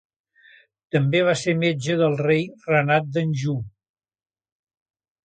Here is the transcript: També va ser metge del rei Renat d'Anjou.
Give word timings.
També 0.95 1.19
va 1.27 1.35
ser 1.41 1.53
metge 1.63 1.97
del 1.99 2.17
rei 2.21 2.41
Renat 2.71 3.13
d'Anjou. 3.19 3.61